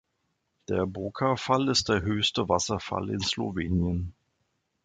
Der 0.67 0.87
Boka-Fall 0.87 1.69
ist 1.69 1.87
der 1.89 2.01
höchste 2.01 2.49
Wasserfall 2.49 3.11
in 3.11 3.19
Slowenien. 3.19 4.15